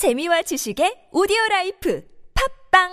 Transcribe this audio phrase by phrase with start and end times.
[0.00, 2.02] 재미와 지식의 오디오 라이프
[2.72, 2.88] 팝빵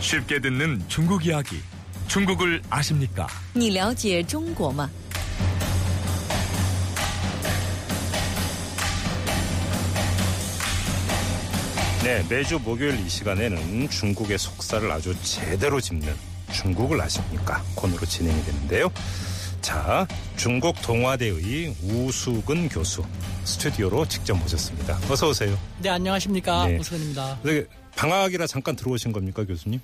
[0.00, 1.60] 쉽게 듣는 중국 이야기.
[2.08, 3.28] 중국을 아십니까?
[3.54, 4.90] 你了解中国吗？
[12.02, 16.12] 네, 매주 목요일 이 시간에는 중국의 속살을 아주 제대로 짚는
[16.52, 17.62] 중국을 아십니까?
[17.76, 18.90] 코너로 진행이 되는데요.
[19.60, 20.06] 자,
[20.36, 23.02] 중국 동아대의 우수근 교수
[23.44, 24.98] 스튜디오로 직접 모셨습니다.
[25.10, 25.58] 어서 오세요.
[25.82, 26.66] 네, 안녕하십니까.
[26.66, 26.78] 네.
[26.78, 27.40] 우수근입니다.
[27.42, 27.64] 네,
[27.96, 29.80] 방학이라 잠깐 들어오신 겁니까, 교수님?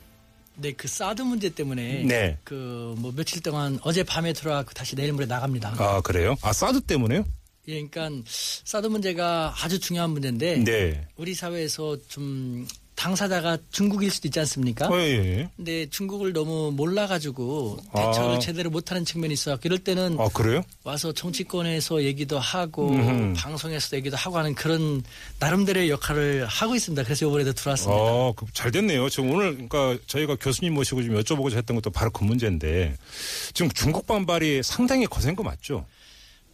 [0.57, 2.39] 네, 그 사드 문제 때문에 네.
[2.45, 5.75] 그 뭐 며칠 동안 어제 밤에 들어와 다시 내일 모레 나갑니다.
[5.79, 6.37] 아, 그래요?
[6.43, 7.25] 아, 사드 때문에요?
[7.67, 8.23] 예, 그러니까
[8.65, 11.07] 사드 문제가 아주 중요한 문제인데 네.
[11.17, 14.89] 우리 사회에서 좀 당사자가 중국일 수도 있지 않습니까?
[14.89, 15.49] 어, 예.
[15.57, 18.39] 근데 중국을 너무 몰라가지고 대처를 아.
[18.39, 19.59] 제대로 못하는 측면이 있어.
[19.65, 20.63] 이럴 때는 아, 그래요?
[20.85, 23.35] 와서 정치권에서 얘기도 하고 음흠.
[23.37, 25.03] 방송에서 얘기도 하고 하는 그런
[25.41, 27.03] 나름대로의 역할을 하고 있습니다.
[27.03, 28.01] 그래서 이번에도 들어왔습니다.
[28.01, 29.09] 어, 그, 잘 됐네요.
[29.09, 32.97] 지금 오늘, 그러니까 저희가 교수님 모시고 좀 여쭤보고자 했던 것도 바로 그 문제인데
[33.53, 35.85] 지금 중국 반발이 상당히 거센 거 맞죠?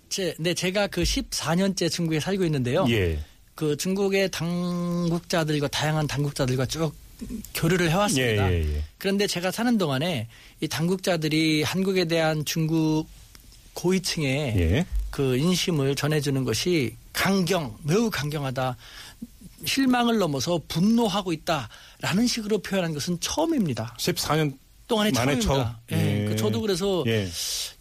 [0.09, 2.85] 제, 네, 제가 그 14년째 중국에 살고 있는데요.
[2.91, 3.19] 예.
[3.61, 6.95] 그 중국의 당국자들과 다양한 당국자들과 쭉
[7.53, 8.51] 교류를 해왔습니다.
[8.51, 8.85] 예, 예, 예.
[8.97, 10.29] 그런데 제가 사는 동안에
[10.63, 13.05] 이 당국자들이 한국에 대한 중국
[13.75, 14.87] 고위층의 예.
[15.11, 18.79] 그 인심을 전해주는 것이 강경, 매우 강경하다.
[19.67, 23.95] 실망을 넘어서 분노하고 있다라는 식으로 표현한 것은 처음입니다.
[23.99, 24.57] 14년
[24.89, 25.81] 동안에 만에 처음입니다.
[25.91, 26.01] 처음.
[26.01, 26.25] 예, 예.
[26.25, 27.29] 그 저도 그래서 예.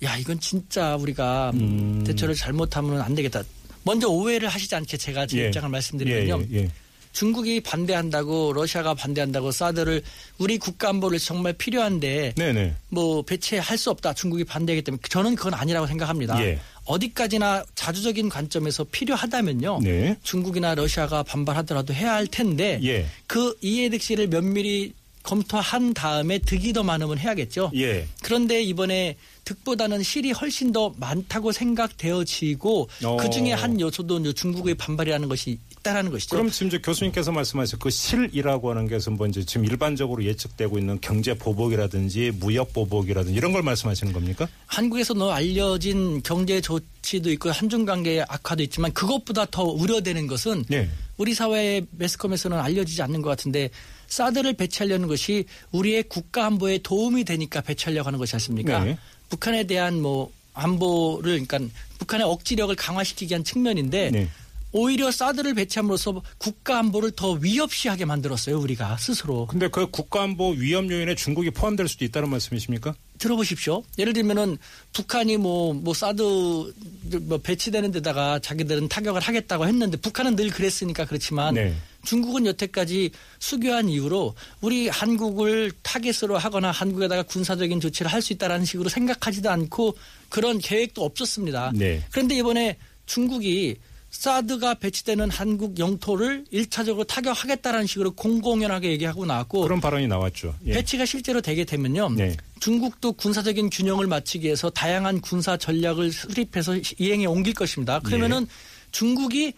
[0.04, 2.04] 야 이건 진짜 우리가 음.
[2.06, 3.44] 대처를 잘못하면 안 되겠다.
[3.84, 5.48] 먼저 오해를 하시지 않게 제가 제 예.
[5.48, 6.46] 입장을 말씀드리면요.
[6.52, 6.70] 예, 예,
[7.12, 10.02] 중국이 반대한다고 러시아가 반대한다고 사드를
[10.38, 12.76] 우리 국가 안보를 정말 필요한데 네, 네.
[12.90, 14.14] 뭐 배치할 수 없다.
[14.14, 16.42] 중국이 반대하기 때문에 저는 그건 아니라고 생각합니다.
[16.44, 16.60] 예.
[16.86, 19.80] 어디까지나 자주적인 관점에서 필요하다면요.
[19.84, 20.18] 네.
[20.24, 23.06] 중국이나 러시아가 반발하더라도 해야 할 텐데 예.
[23.28, 24.94] 그 이해득실을 면밀히
[25.24, 27.72] 검토한 다음에 득이 더 많으면 해야겠죠.
[27.76, 28.08] 예.
[28.24, 29.16] 그런데 이번에
[29.50, 33.18] 득보다는 실이 훨씬 더 많다고 생각되어지고 어.
[33.18, 36.36] 그 중에 한 요소도 중국의 반발이라는 것이 있다라는 것이죠.
[36.36, 41.00] 그럼 지금 이제 교수님께서 말씀하신 그 실이라고 하는 것은 뭐 이제 지금 일반적으로 예측되고 있는
[41.02, 44.48] 경제 보복이라든지 무역 보복이라든지 이런 걸 말씀하시는 겁니까?
[44.68, 50.90] 한국에서 너 알려진 경제 조치도 있고 한중 관계의 악화도 있지만 그것보다 더 우려되는 것은 네.
[51.18, 53.72] 우리 사회 매스컴에서는 알려지지 않는 것 같은데
[54.08, 58.84] 사드를 배치하려는 것이 우리의 국가 안보에 도움이 되니까 배치하려고 하는 것이 않습니까?
[58.84, 58.98] 네.
[59.30, 61.60] 북한에 대한 뭐 안보를 그러니까
[62.00, 64.30] 북한의 억지력을 강화시키기 위한 측면인데 네.
[64.72, 70.92] 오히려 사드를 배치함으로써 국가 안보를 더 위협시하게 만들었어요 우리가 스스로 근데 그 국가 안보 위험
[70.92, 72.94] 요인에 중국이 포함될 수도 있다는 말씀이십니까?
[73.20, 73.84] 들어보십시오.
[73.98, 74.58] 예를 들면은
[74.94, 76.74] 북한이 뭐, 뭐 사드
[77.22, 81.76] 뭐 배치되는 데다가 자기들은 타격을 하겠다고 했는데 북한은 늘 그랬으니까 그렇지만 네.
[82.04, 88.90] 중국은 여태까지 수교한 이후로 우리 한국을 타겟으로 하거나 한국에다가 군사적인 조치를 할 수 있다라는 식으로
[88.90, 89.96] 생각하지도 않고
[90.28, 91.72] 그런 계획도 없었습니다.
[91.74, 92.04] 네.
[92.12, 93.78] 그런데 이번에 중국이
[94.12, 100.56] 사드가 배치되는 한국 영토를 일차적으로 타격하겠다라는 식으로 공공연하게 얘기하고 나왔고 그런 발언이 나왔죠.
[100.66, 100.74] 예.
[100.74, 102.10] 배치가 실제로 되게 되면요.
[102.10, 102.36] 네.
[102.60, 108.00] 중국도 군사적인 균형을 맞추기 위해서 다양한 군사 전략을 수립해서 이행에 옮길 것입니다.
[108.00, 108.48] 그러면은
[108.92, 109.54] 중국이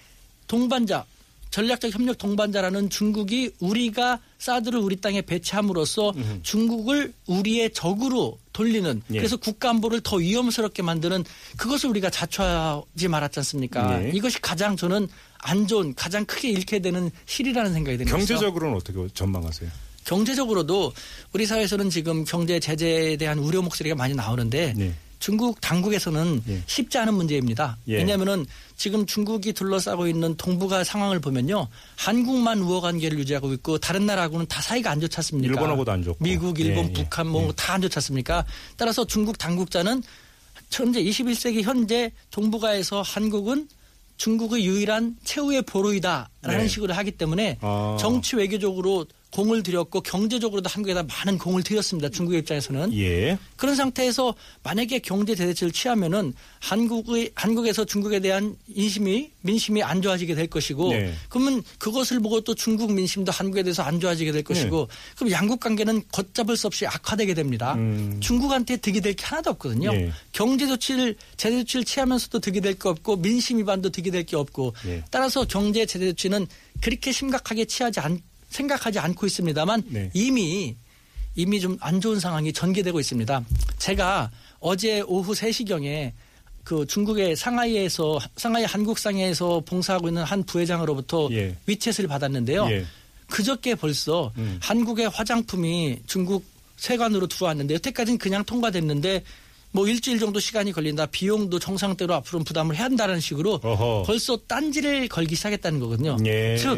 [0.47, 1.05] 동반자
[1.51, 6.13] 전략적 협력 동반자라는 중국이 우리가 사드를 우리 땅에 배치함으로써
[6.43, 9.17] 중국을 우리의 적으로 돌리는 예.
[9.17, 11.23] 그래서 국가 안보를 더 위험스럽게 만드는
[11.57, 14.03] 그것을 우리가 자초하지 말았지 않습니까?
[14.03, 14.11] 예.
[14.11, 15.07] 이것이 가장 저는
[15.39, 18.11] 안 좋은 가장 크게 잃게 되는 실이라는 생각이 드는.
[18.11, 19.69] 경제적으로는 어떻게 전망하세요?
[20.05, 20.93] 경제적으로도
[21.33, 24.93] 우리 사회에서는 지금 경제 제재에 대한 우려 목소리가 많이 나오는데 네.
[25.21, 26.63] 중국 당국에서는 예.
[26.65, 27.77] 쉽지 않은 문제입니다.
[27.87, 27.97] 예.
[27.97, 28.45] 왜냐하면은
[28.75, 34.63] 지금 중국이 둘러싸고 있는 동북아 상황을 보면요, 한국만 우호 관계를 유지하고 있고 다른 나라하고는 다
[34.63, 35.53] 사이가 안 좋지 않습니까?
[35.53, 36.23] 일본하고도 안 좋고.
[36.23, 36.93] 미국, 일본, 예, 예.
[36.93, 37.51] 북한 뭐 예.
[37.55, 38.43] 다안 좋지 않습니까?
[38.77, 40.01] 따라서 중국 당국자는
[40.71, 43.69] 현재 21세기 현재 동북아에서 한국은
[44.17, 46.29] 중국의 유일한 최후의 보루이다라는
[46.61, 46.67] 네.
[46.67, 47.95] 식으로 하기 때문에 아.
[47.99, 52.09] 정치 외교적으로 공을 들였고 경제적으로도 한국에다 많은 공을 들였습니다.
[52.09, 52.93] 중국의 입장에서는.
[52.97, 53.37] 예.
[53.55, 60.47] 그런 상태에서 만약에 경제 대대책을 취하면은 한국의 한국에서 중국에 대한 인심이 민심이 안 좋아지게 될
[60.47, 61.13] 것이고 네.
[61.29, 66.03] 그러면 그것을 보고 또 중국 민심도 한국에 대해서 안 좋아지게 될 것이고 그럼 양국 관계는
[66.11, 67.73] 걷잡을 수 없이 악화되게 됩니다.
[67.75, 68.17] 음.
[68.19, 69.93] 중국한테 득이 될 게 하나도 없거든요.
[69.93, 70.11] 예.
[70.31, 74.73] 경제 조치를 제재 조치를 취하면서도 득이 될 게 없고 민심 위반도 득이 될 게 없고
[74.87, 75.03] 예.
[75.09, 76.47] 따라서 경제 제재 조치는
[76.81, 78.21] 그렇게 심각하게 취하지 않
[78.51, 80.11] 생각하지 않고 있습니다만 네.
[80.13, 80.75] 이미
[81.35, 83.43] 이미 좀 안 좋은 상황이 전개되고 있습니다.
[83.79, 86.11] 제가 어제 오후 3시경에
[86.63, 91.55] 그 중국의 상하이에서 상하이 한국상해에서 봉사하고 있는 한 부회장으로부터 예.
[91.67, 92.67] 위챗을 받았는데요.
[92.69, 92.85] 예.
[93.29, 94.59] 그저께 벌써 음.
[94.61, 96.43] 한국의 화장품이 중국
[96.77, 99.23] 세관으로 들어왔는데 여태까지는 그냥 통과됐는데
[99.71, 101.05] 뭐 일주일 정도 시간이 걸린다.
[101.05, 104.03] 비용도 정상대로 앞으로 부담을 해야 한다는 식으로 어허.
[104.05, 106.17] 벌써 딴지를 걸기 시작했다는 거거든요.
[106.25, 106.57] 예.
[106.57, 106.77] 즉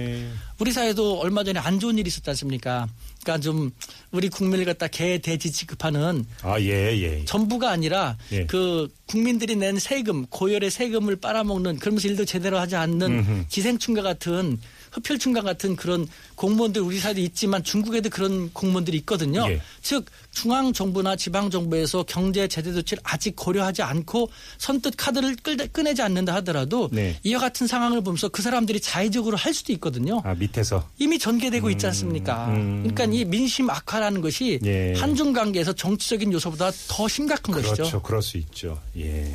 [0.63, 2.87] 우리 사회도 얼마 전에 안 좋은 일이 있었지 않습니까?
[3.21, 3.71] 그러니까 좀
[4.11, 7.25] 우리 국민을 갖다 개 돼지 취급하는 아, 예, 예.
[7.25, 8.45] 전부가 아니라 예.
[8.45, 13.45] 그 국민들이 낸 세금 고열의 세금을 빨아먹는 그러면서 일도 제대로 하지 않는 음흠.
[13.49, 14.57] 기생충과 같은
[14.91, 19.45] 흡혈충과 같은 그런 공무원들 우리 사회도 있지만 중국에도 그런 공무원들이 있거든요.
[19.49, 19.59] 예.
[19.81, 24.29] 즉 중앙 정부나 지방 정부에서 경제 제재 조치를 아직 고려하지 않고
[24.59, 27.19] 선뜻 카드를 끌- 꺼내지 않는다 하더라도 네.
[27.23, 30.21] 이와 같은 상황을 보면서 그 사람들이 자의적으로 할 수도 있거든요.
[30.23, 30.87] 아, 밑에서.
[30.99, 32.47] 이미 전개되고 있지 않습니까?
[32.49, 32.83] 음.
[32.83, 34.93] 그러니까 이 민심 악화라는 것이 예.
[34.93, 37.75] 한중 관계에서 정치적인 요소보다 더 심각한 그렇죠.
[37.75, 38.01] 것이죠.
[38.01, 38.79] 그럴 수 있죠.
[38.97, 39.33] 예.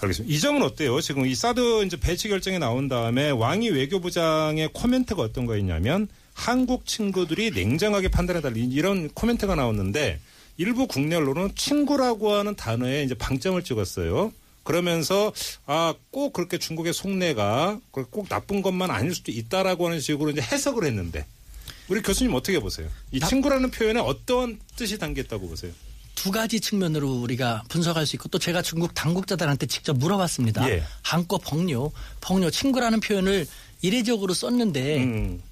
[0.00, 0.34] 알겠습니다.
[0.34, 1.00] 이 점은 어때요?
[1.00, 7.50] 지금 이 사드 이제 배치 결정이 나온 다음에 왕이 외교부장의 코멘트가 어떤 거였냐면 한국 친구들이
[7.52, 10.18] 냉정하게 판단해달라 이런 코멘트가 나왔는데
[10.56, 14.32] 일부 국내 언론은 친구라고 하는 단어에 이제 방점을 찍었어요.
[14.64, 15.32] 그러면서
[15.66, 20.84] 아 꼭 그렇게 중국의 속내가 꼭 나쁜 것만 아닐 수도 있다라고 하는 식으로 이제 해석을
[20.84, 21.26] 했는데
[21.88, 22.88] 우리 교수님 어떻게 보세요?
[23.12, 25.72] 이 나- 친구라는 표현에 어떤 뜻이 담겼다고 보세요?
[26.14, 30.70] 두 가지 측면으로 우리가 분석할 수 있고 또 제가 중국 당국자들한테 직접 물어봤습니다.
[30.70, 30.82] 예.
[31.02, 31.90] 한꺼 벙뇨,
[32.20, 33.46] 벙뇨 친구라는 표현을
[33.82, 35.42] 이례적으로 썼는데 음.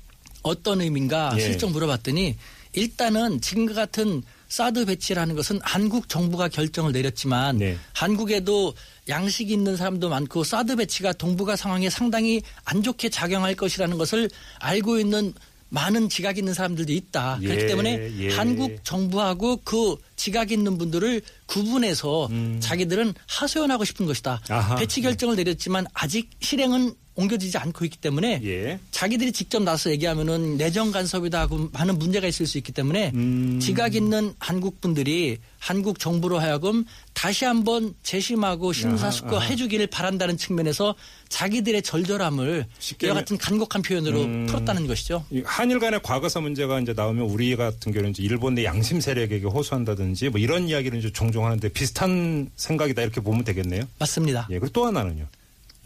[0.42, 1.40] 어떤 의미인가 예.
[1.40, 2.36] 슬쩍 물어봤더니
[2.74, 4.22] 일단은 지금과 같은
[4.52, 7.78] 사드 배치라는 것은 한국 정부가 결정을 내렸지만 네.
[7.94, 8.75] 한국에도
[9.08, 14.28] 양식 있는 사람도 많고 사드 배치가 동북아 상황에 상당히 안 좋게 작용할 것이라는 것을
[14.58, 15.32] 알고 있는
[15.70, 17.38] 많은 지각 있는 사람들도 있다.
[17.40, 18.28] 예, 그렇기 때문에 예.
[18.28, 22.28] 한국 정부하고 그 지각 있는 분들을 구분해서
[22.60, 24.43] 자기들은 하소연하고 싶은 것이다.
[24.50, 24.52] 음.
[24.52, 24.75] 아하.
[24.75, 28.78] 배치 결정을 내렸지만 아직 실행은 옮겨지지 않고 있기 때문에 예.
[28.90, 33.60] 자기들이 직접 나서 얘기하면은 내정 간섭이다 하고 많은 문제가 있을 수 있기 때문에 음.
[33.60, 39.46] 지각 있는 한국 분들이 한국 정부로 하여금 다시 한번 재심하고 심사숙고 아하.
[39.46, 40.94] 해주기를 바란다는 측면에서
[41.28, 42.66] 자기들의 절절함을
[43.02, 44.46] 이와 같은 간곡한 표현으로 음.
[44.46, 45.24] 풀었다는 것이죠.
[45.30, 49.46] 이 한일 간의 과거사 문제가 이제 나오면 우리 같은 경우는 이제 일본 내 양심 세력에게
[49.46, 53.84] 호소한다든지 뭐 이런 이야기를 이제 종종 하는데 비슷한 생각이다 이렇게 보면 되겠네요.
[53.98, 54.48] 맞습니다.
[54.50, 54.58] 예.
[54.58, 55.26] 그리고 또 하나는요.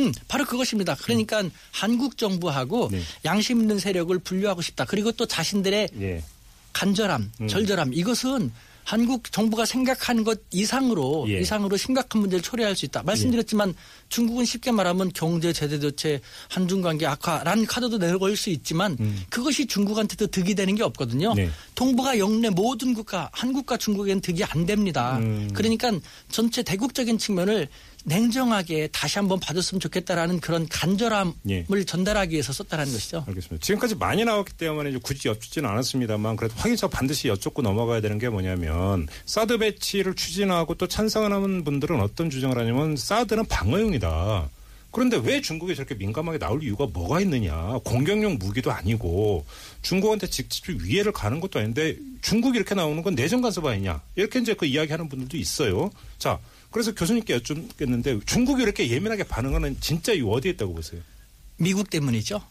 [0.01, 0.95] 음, 바로 그것입니다.
[0.97, 3.01] 그러니까 한국 정부하고 네.
[3.25, 4.85] 양심 있는 세력을 분류하고 싶다.
[4.85, 6.23] 그리고 또 자신들의 예.
[6.73, 7.49] 간절함, 음.
[7.49, 8.53] 절절함 이것은
[8.85, 11.41] 한국 정부가 생각하는 것 이상으로 예.
[11.41, 13.03] 이상으로 심각한 문제를 초래할 수 있다.
[13.03, 13.75] 말씀드렸지만
[14.11, 18.97] 중국은 쉽게 말하면 경제 제재 조치, 한중 관계 악화라는 카드도 내걸 수 있지만
[19.29, 21.33] 그것이 중국한테도 득이 되는 게 없거든요.
[21.33, 21.35] 음.
[21.35, 21.51] 네.
[21.75, 25.19] 동북아 영내 모든 국가, 한국과 중국에는 득이 안 됩니다.
[25.19, 25.51] 음.
[25.53, 25.91] 그러니까
[26.31, 27.69] 전체 대국적인 측면을
[28.07, 31.65] 냉정하게 다시 한번 봐줬으면 좋겠다라는 그런 간절함을 예.
[31.85, 33.25] 전달하기 위해서 썼다는 것이죠.
[33.27, 33.65] 알겠습니다.
[33.65, 39.09] 지금까지 많이 나왔기 때문에 굳이 여쭙지는 않았습니다만 그래도 확인서 반드시 여쭙고 넘어가야 되는 게 뭐냐면
[39.27, 44.51] 사드 배치를 추진하고 또 찬성하는 분들은 어떤 주장을 하냐면 사드는 방어용이다.
[44.93, 47.79] 그런데 왜 중국이 저렇게 민감하게 나올 이유가 뭐가 있느냐.
[47.85, 49.45] 공격용 무기도 아니고
[49.83, 54.01] 중국한테 직접 위해를 가는 것도 아닌데 중국이 이렇게 나오는 건 내정 간섭 아니냐.
[54.15, 55.91] 이렇게 이제 그 이야기하는 분들도 있어요.
[56.19, 56.39] 자,
[56.71, 61.01] 그래서 교수님께 여쭙겠는데 중국이 이렇게 예민하게 반응하는 진짜 이유 어디에 있다고 보세요?
[61.59, 62.43] 미국 때문이죠.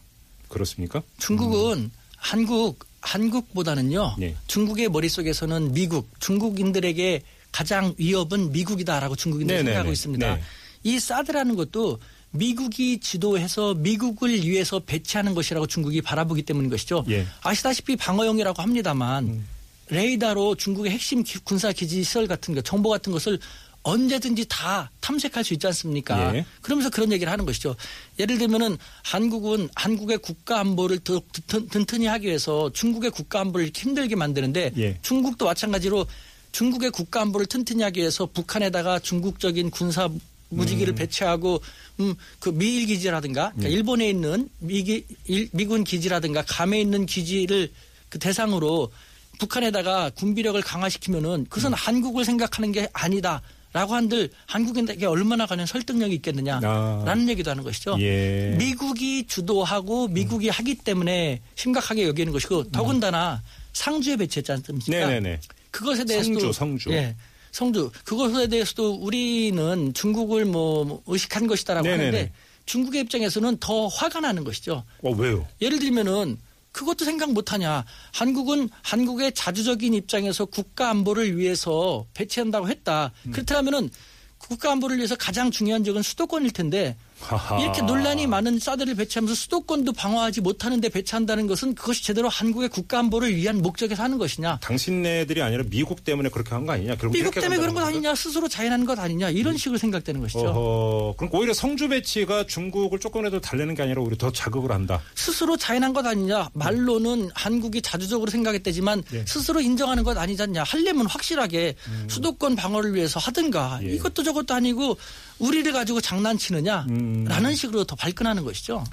[0.50, 1.02] 그렇습니까?
[1.20, 4.16] 중국은 한국 한국보다는요.
[4.18, 4.36] 네.
[4.48, 9.72] 중국의 머릿속에서는 미국, 중국인들에게 가장 위협은 미국이다라고 중국인들이 네네네.
[9.72, 10.36] 생각하고 있습니다.
[10.36, 10.42] 네.
[10.84, 12.00] 이 사드라는 것도
[12.32, 17.06] 미국이 지도해서 미국을 위해서 배치하는 것이라고 중국이 바라보기 때문인 것이죠.
[17.10, 17.22] 예.
[17.22, 17.28] 음.
[17.44, 19.46] 아시다시피 방어용이라고 합니다만
[19.90, 23.40] 레이더로 중국의 핵심 기- 군사 기지 시설 같은 것, 정보 같은 것을
[23.86, 26.36] 언제든지 다 탐색할 수 있지 않습니까?
[26.36, 26.46] 예.
[26.62, 27.76] 그러면서 그런 얘기를 하는 것이죠.
[28.20, 34.16] 예를 들면은 한국은 한국의 국가 안보를 더 든- 든든히 하기 위해서 중국의 국가 안보를 힘들게
[34.16, 34.98] 만드는데 예.
[35.04, 36.08] 중국도 마찬가지로
[36.52, 40.10] 중국의 국가 안보를 튼튼히 하기 위해서 북한에다가 중국적인 군사
[40.50, 41.62] 무기기를 배치하고
[42.00, 43.74] 음, 그 미일 기지라든가 그러니까 예.
[43.74, 47.72] 일본에 있는 미기, 일- 미군 기지라든가 감에 있는 기지를
[48.10, 48.92] 그 대상으로
[49.38, 51.74] 북한에다가 군비력을 강화시키면은 그것은 음.
[51.76, 53.42] 한국을 생각하는 게 아니다.
[53.76, 57.30] 라고 한들 한국인에게 얼마나 가는 설득력이 있겠느냐라는 아.
[57.30, 57.98] 얘기도 하는 것이죠.
[58.00, 58.56] 예.
[58.58, 64.92] 미국이 주도하고 미국이 하기 때문에 심각하게 여기는 것이고 더군다나 상주에 배치했지 않습니까?
[64.92, 65.42] 네네네.
[65.72, 66.92] 그것에 대해서도 성주, 성주.
[66.92, 67.18] 예.
[67.52, 67.92] 성주.
[68.06, 72.06] 그것에 대해서도 우리는 중국을 뭐 의식한 것이다라고 네네네.
[72.06, 72.32] 하는데
[72.66, 74.86] 중국의 입장에서는 더 화가 나는 것이죠.
[75.04, 75.46] 어, 왜요?
[75.62, 76.38] 예를 들면은
[76.76, 77.86] 그것도 생각 못하냐.
[78.12, 83.14] 한국은 한국의 자주적인 입장에서 국가 안보를 위해서 배치한다고 했다.
[83.28, 83.32] 음.
[83.32, 83.90] 그렇다면은
[84.38, 87.60] 국가 안보를 위해서 가장 중요한 적은 수도권일 텐데 하하.
[87.62, 93.36] 이렇게 논란이 많은 사드를 배치하면서 수도권도 방어하지 못하는데 배치한다는 것은 그것이 제대로 한국의 국가 안보를
[93.36, 94.60] 위한 목적에서 하는 것이냐?
[94.62, 96.96] 당신네들이 아니라 미국 때문에 그렇게 한 거 아니냐?
[97.12, 97.82] 미국 때문에 그런 것?
[97.84, 98.16] 아니냐?
[98.16, 99.30] 스스로 자인하는 것 아니냐?
[99.30, 100.40] 이런 식으로 생각되는 것이죠.
[100.48, 105.02] 어허, 그럼 오히려 성주 배치가 중국을 조금이라도 달래는 게 아니라 오히려 더 자극을 한다.
[105.16, 106.50] 스스로 자인한 것 아니냐?
[106.54, 109.26] 말로는 한국이 자주적으로 생각했다지만 예.
[109.28, 110.64] 스스로 인정하는 것 아니잖냐?
[110.64, 112.08] 하려면 확실하게 음.
[112.10, 113.88] 수도권 방어를 위해서 하든가 예.
[113.94, 114.98] 이것도 저것도 아니고
[115.40, 116.86] 우리를 가지고 장난치느냐?
[116.90, 117.26] 음.
[117.28, 118.84] 라는 식으로 더 발끈하는 것이죠.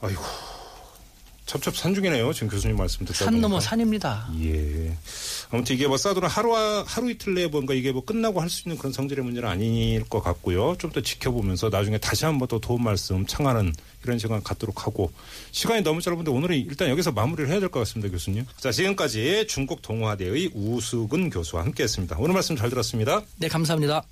[0.00, 0.22] 아이고.
[1.44, 2.32] 첩첩 산중이네요.
[2.32, 3.68] 지금 교수님 말씀 듣다 산 넘어 보니까.
[3.68, 4.28] 산입니다.
[4.42, 4.96] 예.
[5.50, 6.54] 아무튼 이게 뭐 사드는 하루
[6.86, 10.22] 하루 이틀 내에 뭔가 이게 뭐 끝나고 할 수 있는 그런 성질의 문제는 아닐 것
[10.22, 10.76] 같고요.
[10.78, 15.12] 좀 더 지켜보면서 나중에 다시 한번 또 도움 말씀 청하는 이런 시간 갖도록 하고
[15.50, 18.46] 시간이 너무 짧은데 오늘은 일단 여기서 마무리를 해야 될 것 같습니다, 교수님.
[18.58, 22.16] 자, 지금까지 중국 동아대의 우수근 교수와 함께했습니다.
[22.18, 23.20] 오늘 말씀 잘 들었습니다.
[23.36, 24.02] 네, 감사합니다.